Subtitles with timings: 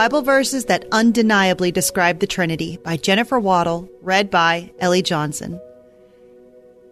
[0.00, 5.60] Bible verses that undeniably describe the Trinity by Jennifer Waddle, read by Ellie Johnson.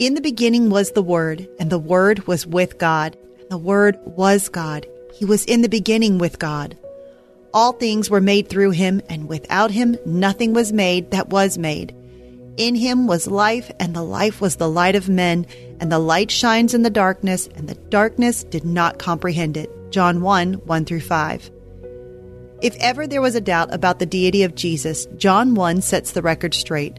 [0.00, 3.96] In the beginning was the Word, and the Word was with God, and the Word
[4.04, 4.88] was God.
[5.14, 6.76] He was in the beginning with God.
[7.54, 11.94] All things were made through him, and without him nothing was made that was made.
[12.56, 15.46] In him was life, and the life was the light of men,
[15.78, 19.70] and the light shines in the darkness, and the darkness did not comprehend it.
[19.92, 21.52] John 1 1 through 5.
[22.62, 26.22] If ever there was a doubt about the deity of Jesus, John 1 sets the
[26.22, 26.98] record straight.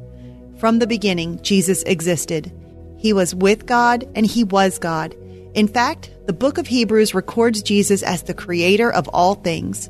[0.60, 2.52] From the beginning, Jesus existed.
[2.98, 5.16] He was with God and he was God.
[5.56, 9.90] In fact, the book of Hebrews records Jesus as the creator of all things.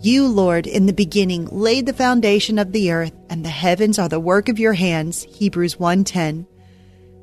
[0.00, 4.08] You, Lord, in the beginning laid the foundation of the earth, and the heavens are
[4.08, 5.22] the work of your hands.
[5.22, 6.46] Hebrews 1:10.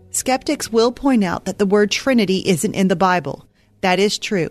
[0.09, 3.45] Skeptics will point out that the word Trinity isn't in the Bible.
[3.81, 4.49] That is true.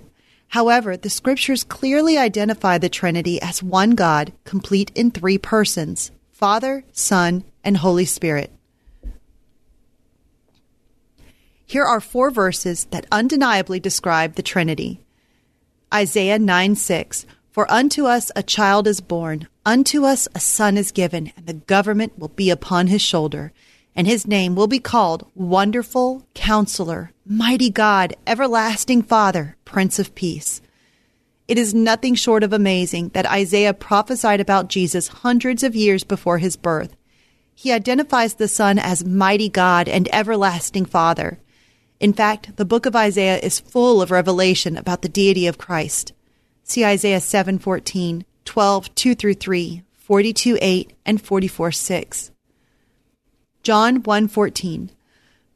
[0.50, 6.84] However, the scriptures clearly identify the Trinity as one God, complete in three persons Father,
[6.92, 8.50] Son, and Holy Spirit.
[11.64, 15.00] Here are four verses that undeniably describe the Trinity.
[15.94, 20.90] Isaiah 9 6 For unto us a child is born, unto us a son is
[20.90, 23.52] given, and the government will be upon his shoulder
[23.94, 30.60] and his name will be called Wonderful Counselor, Mighty God, Everlasting Father, Prince of Peace.
[31.46, 36.38] It is nothing short of amazing that Isaiah prophesied about Jesus hundreds of years before
[36.38, 36.96] his birth.
[37.54, 41.38] He identifies the Son as Mighty God and Everlasting Father.
[42.00, 46.12] In fact, the book of Isaiah is full of revelation about the deity of Christ.
[46.64, 52.30] See Isaiah 7:14, 12, 2 through 3, 42, 8, and 44, 6.
[53.62, 54.90] John 1:14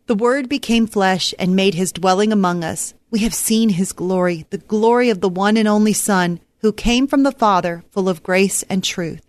[0.07, 2.95] The word became flesh and made his dwelling among us.
[3.15, 7.07] We have seen his glory, the glory of the one and only Son, who came
[7.07, 9.25] from the Father, full of grace and truth.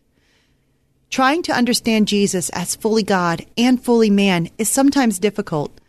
[1.12, 5.80] Trying to understand Jesus as fully God and fully man is sometimes difficult.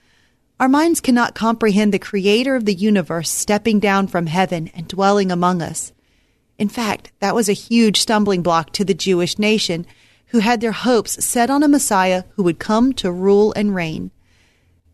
[0.60, 5.32] Our minds cannot comprehend the creator of the universe stepping down from heaven and dwelling
[5.32, 5.94] among us.
[6.58, 9.86] In fact, that was a huge stumbling block to the Jewish nation
[10.26, 14.10] who had their hopes set on a Messiah who would come to rule and reign.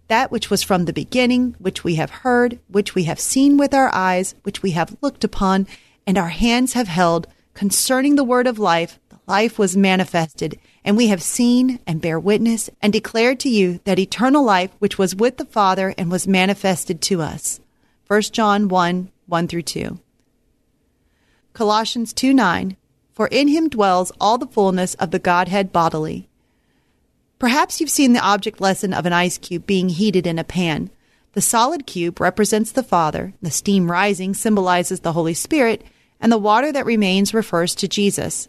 [0.08, 3.72] That which was from the beginning, which we have heard, which we have seen with
[3.72, 5.66] our eyes, which we have looked upon,
[6.06, 10.96] and our hands have held, concerning the word of life, the life was manifested, and
[10.96, 15.14] we have seen and bear witness and declared to you that eternal life which was
[15.14, 17.60] with the Father and was manifested to us.
[18.08, 19.98] 1 John 1 1 through 2.
[21.54, 22.76] Colossians 2 9
[23.12, 26.28] for in him dwells all the fullness of the Godhead bodily.
[27.42, 30.90] Perhaps you've seen the object lesson of an ice cube being heated in a pan.
[31.32, 35.82] The solid cube represents the Father, the steam rising symbolizes the Holy Spirit,
[36.20, 38.48] and the water that remains refers to Jesus.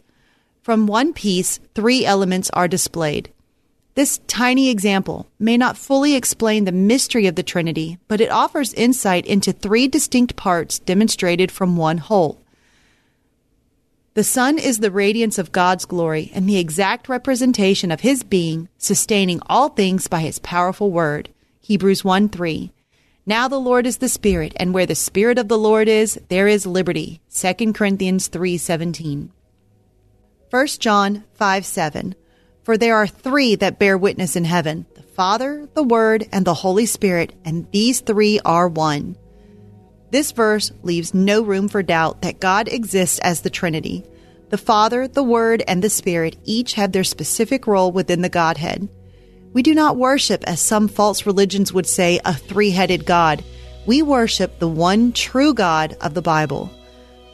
[0.61, 3.31] From one piece, three elements are displayed.
[3.95, 8.75] This tiny example may not fully explain the mystery of the Trinity, but it offers
[8.75, 12.42] insight into three distinct parts demonstrated from one whole.
[14.15, 18.69] The Son is the radiance of God's glory and the exact representation of His being,
[18.77, 21.29] sustaining all things by His powerful word.
[21.61, 22.71] Hebrews 1 3.
[23.25, 26.47] Now the Lord is the Spirit, and where the Spirit of the Lord is, there
[26.47, 27.21] is liberty.
[27.33, 29.31] 2 Corinthians 3 17.
[30.51, 32.13] 1 John 5 7.
[32.61, 36.53] For there are three that bear witness in heaven the Father, the Word, and the
[36.53, 39.15] Holy Spirit, and these three are one.
[40.13, 44.03] This verse leaves no room for doubt that God exists as the Trinity.
[44.51, 48.87] The Father, the Word, and the Spirit each have their specific role within the Godhead.
[49.53, 53.43] We do not worship, as some false religions would say, a three headed God.
[53.87, 56.69] We worship the one true God of the Bible.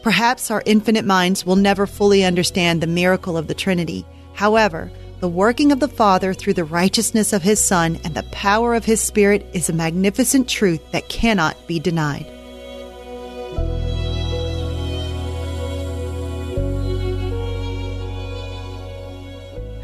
[0.02, 4.06] Perhaps our infinite minds will never fully understand the miracle of the Trinity.
[4.36, 4.90] However,
[5.20, 8.86] the working of the Father through the righteousness of His Son and the power of
[8.86, 12.39] His Spirit is a magnificent truth that cannot be denied.